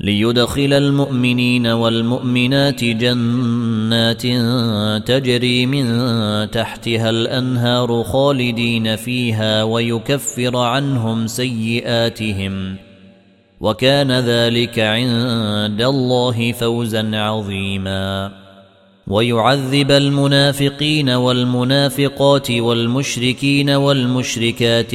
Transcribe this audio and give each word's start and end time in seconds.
ليدخل 0.00 0.72
المؤمنين 0.72 1.66
والمؤمنات 1.66 2.84
جنات 2.84 4.22
تجري 5.06 5.66
من 5.66 5.86
تحتها 6.50 7.10
الأنهار 7.10 8.02
خالدين 8.02 8.96
فيها 8.96 9.62
ويكفر 9.62 10.56
عنهم 10.56 11.26
سيئاتهم 11.26 12.76
وكان 13.60 14.12
ذلك 14.12 14.78
عند 14.78 15.82
الله 15.82 16.52
فوزا 16.52 17.16
عظيما 17.16 18.32
ويعذب 19.06 19.90
المنافقين 19.90 21.10
والمنافقات 21.10 22.50
والمشركين 22.50 23.70
والمشركات 23.70 24.94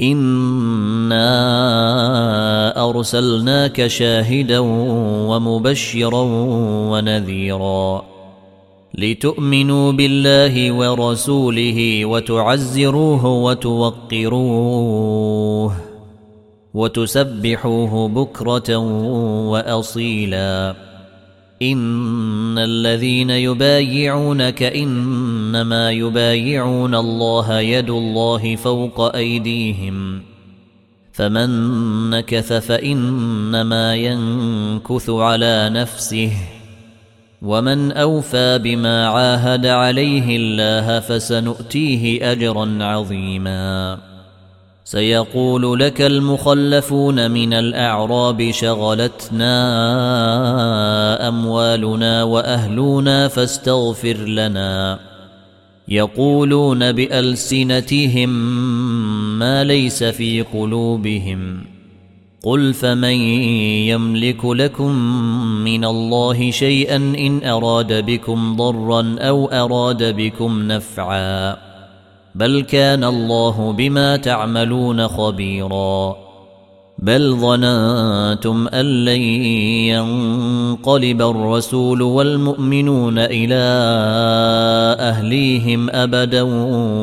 انا 0.00 1.28
ارسلناك 2.90 3.86
شاهدا 3.86 4.58
ومبشرا 5.28 6.22
ونذيرا 6.90 8.04
لتؤمنوا 8.94 9.92
بالله 9.92 10.72
ورسوله 10.72 12.04
وتعزروه 12.04 13.26
وتوقروه 13.26 14.70
وتسبحوه 16.74 18.08
بكره 18.08 18.76
واصيلا 19.48 20.74
ان 21.62 22.58
الذين 22.58 23.30
يبايعونك 23.30 24.62
انما 25.50 25.90
يبايعون 25.90 26.94
الله 26.94 27.60
يد 27.60 27.90
الله 27.90 28.56
فوق 28.56 29.14
أيديهم 29.16 30.22
فمن 31.12 31.50
نكث 32.10 32.52
فإنما 32.52 33.94
ينكث 33.96 35.10
على 35.10 35.70
نفسه 35.72 36.32
ومن 37.42 37.92
أوفى 37.92 38.58
بما 38.58 39.06
عاهد 39.08 39.66
عليه 39.66 40.36
الله 40.36 41.00
فسنؤتيه 41.00 42.32
أجرا 42.32 42.78
عظيما 42.80 43.98
سيقول 44.84 45.80
لك 45.80 46.00
المخلفون 46.00 47.30
من 47.30 47.52
الأعراب 47.52 48.50
شغلتنا 48.50 49.48
أموالنا 51.28 52.22
وأهلنا 52.22 53.28
فاستغفر 53.28 54.16
لنا 54.16 55.09
يقولون 55.88 56.92
بألسنتهم 56.92 58.28
ما 59.38 59.64
ليس 59.64 60.04
في 60.04 60.42
قلوبهم. 60.42 61.64
قل 62.42 62.74
فمن 62.74 63.14
يملك 63.86 64.44
لكم 64.44 64.92
من 65.64 65.84
الله 65.84 66.50
شيئا 66.50 66.96
إن 66.96 67.44
أراد 67.44 68.06
بكم 68.06 68.56
ضرا 68.56 69.16
أو 69.18 69.46
أراد 69.46 70.16
بكم 70.16 70.62
نفعا. 70.62 71.56
بل 72.34 72.60
كان 72.60 73.04
الله 73.04 73.72
بما 73.72 74.16
تعملون 74.16 75.08
خبيرا. 75.08 76.29
بل 77.02 77.36
ظننتم 77.36 78.68
أن 78.68 79.04
لن 79.04 79.20
ينقلب 79.88 81.22
الرسول 81.22 82.02
والمؤمنون 82.02 83.18
إلى 83.18 83.64
أهليهم 85.00 85.90
أبدا 85.90 86.42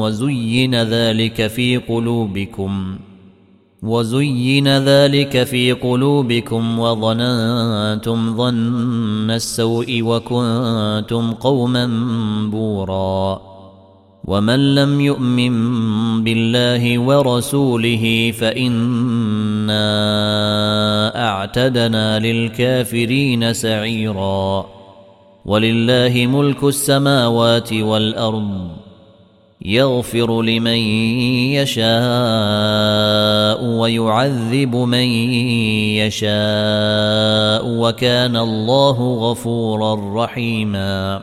وزين 0.00 0.74
ذلك 0.82 1.46
في 1.46 1.76
قلوبكم 1.76 2.96
وزين 3.82 4.68
ذلك 4.78 5.44
في 5.44 5.72
قلوبكم 5.72 6.78
وظننتم 6.78 8.36
ظن 8.36 9.30
السوء 9.30 10.02
وكنتم 10.02 11.32
قوما 11.32 11.86
بورا 12.52 13.40
ومن 14.24 14.74
لم 14.74 15.00
يؤمن 15.00 15.54
بالله 16.24 16.98
ورسوله 16.98 18.32
فانا 19.68 21.28
اعتدنا 21.28 22.18
للكافرين 22.18 23.52
سعيرا 23.52 24.66
ولله 25.44 26.26
ملك 26.26 26.64
السماوات 26.64 27.72
والارض 27.72 28.68
يغفر 29.64 30.42
لمن 30.42 30.78
يشاء 31.58 31.84
ويعذب 33.64 34.76
من 34.76 35.08
يشاء 35.98 36.28
وكان 37.66 38.36
الله 38.36 39.30
غفورا 39.30 40.24
رحيما 40.24 41.22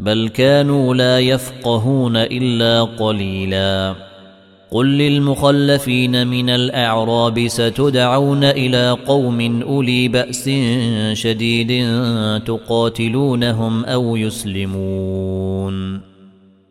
بل 0.00 0.28
كانوا 0.28 0.94
لا 0.94 1.20
يفقهون 1.20 2.16
إلا 2.16 2.82
قليلا. 2.82 3.94
قل 4.70 4.86
للمخلفين 4.86 6.26
من 6.26 6.50
الأعراب 6.50 7.46
ستدعون 7.46 8.44
إلى 8.44 8.90
قوم 9.06 9.62
أولي 9.62 10.08
بأس 10.08 10.50
شديد 11.12 11.90
تقاتلونهم 12.46 13.84
أو 13.84 14.16
يسلمون. 14.16 16.00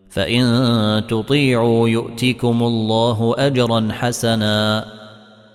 فإن 0.09 1.03
تطيعوا 1.07 1.89
يؤتكم 1.89 2.63
الله 2.63 3.35
أجرا 3.37 3.87
حسنا. 3.91 4.85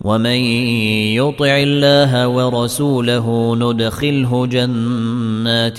ومن 0.00 0.38
يطع 1.16 1.56
الله 1.56 2.28
ورسوله 2.28 3.56
ندخله 3.56 4.46
جنات 4.46 5.78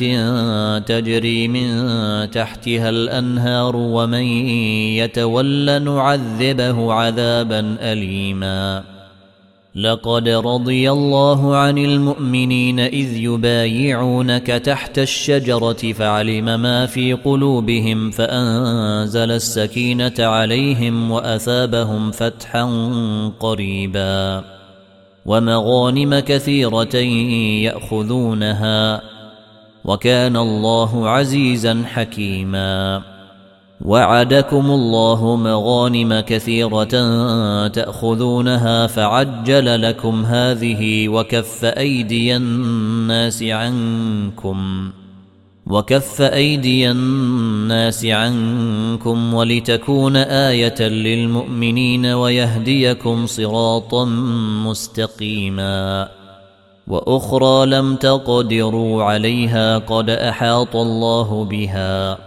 تجري 0.90 1.48
من 1.48 1.68
تحتها 2.32 2.90
الانهار 2.90 3.76
ومن 3.76 4.24
يتول 4.98 5.82
نعذبه 5.82 6.94
عذابا 6.94 7.78
اليما 7.82 8.97
لقد 9.78 10.30
رضي 10.30 10.92
الله 10.92 11.56
عن 11.56 11.78
المؤمنين 11.78 12.80
إذ 12.80 13.18
يبايعونك 13.18 14.48
تحت 14.48 15.00
الشجرة 15.00 15.94
فعلم 15.94 16.46
ما 16.46 16.86
في 16.86 17.14
قلوبهم 17.14 18.12
فأنزل 18.12 19.32
السكينة 19.32 20.14
عليهم 20.20 21.12
وأثابهم 21.12 22.12
فتحا 22.12 22.64
قريبا 23.40 24.44
ومغانم 25.26 26.20
كثيرة 26.20 26.96
يأخذونها 27.66 29.02
وكان 29.86 30.38
الله 30.38 31.10
عزيزا 31.10 31.84
حكيما 31.94 33.02
وعدكم 33.82 34.72
الله 34.72 35.36
مغانم 35.36 36.20
كثيرة 36.20 36.84
تأخذونها 37.68 38.88
فعجل 38.88 39.82
لكم 39.82 40.26
هذه 40.26 41.10
وكف 41.10 41.66
أيدي 41.66 42.36
الناس 42.36 43.44
عنكم 43.44 44.90
وكف 45.68 46.22
أيدي 46.22 46.92
الناس 46.92 48.06
عنكم 48.06 49.34
ولتكون 49.34 50.16
آية 50.16 50.82
للمؤمنين 50.82 52.06
ويهديكم 52.06 53.26
صراطا 53.26 54.06
مستقيما 54.66 56.10
وأخرى 56.88 57.66
لم 57.66 57.96
تقدروا 57.96 59.04
عليها 59.04 59.78
قد 59.78 60.10
أحاط 60.10 60.76
الله 60.76 61.46
بها 61.46 62.27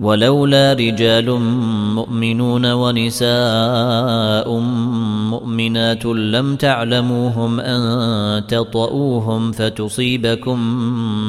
ولولا 0.00 0.72
رجال 0.72 1.30
مؤمنون 1.94 2.72
ونساء 2.72 4.58
مؤمنات 5.30 6.06
لم 6.06 6.56
تعلموهم 6.56 7.60
أن 7.60 8.46
تطئوهم 8.46 9.52
فتصيبكم 9.52 10.58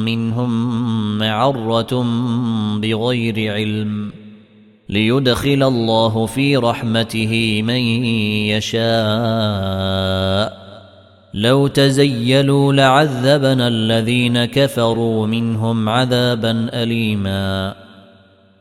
منهم 0.04 0.78
معرة 1.18 2.04
بغير 2.78 3.52
علم 3.52 4.10
ليدخل 4.88 5.62
الله 5.62 6.26
في 6.26 6.56
رحمته 6.56 7.62
من 7.62 8.04
يشاء 8.54 8.86
لو 11.34 11.66
تزيلوا 11.66 12.72
لعذبنا 12.72 13.68
الذين 13.68 14.44
كفروا 14.44 15.26
منهم 15.26 15.88
عذابا 15.88 16.68
أليما 16.72 17.85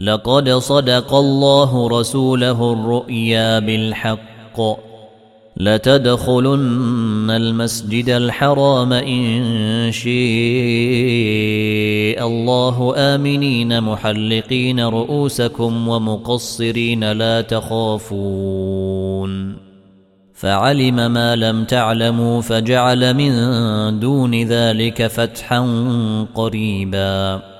لقد 0.00 0.50
صدق 0.50 1.14
الله 1.14 1.88
رسوله 1.88 2.72
الرؤيا 2.72 3.58
بالحق. 3.58 4.60
لتدخلن 5.56 7.30
المسجد 7.30 8.08
الحرام 8.08 8.92
إن 8.92 9.92
شاء 9.92 10.10
الله 12.28 12.94
آمنين 12.96 13.80
محلقين 13.80 14.80
رؤوسكم 14.80 15.88
ومقصرين 15.88 17.12
لا 17.12 17.40
تخافون. 17.40 19.30
فعلم 20.34 21.12
ما 21.12 21.36
لم 21.36 21.64
تعلموا 21.64 22.40
فجعل 22.40 23.14
من 23.14 23.32
دون 24.00 24.34
ذلك 24.42 25.06
فتحا 25.06 25.66
قريبا. 26.34 27.59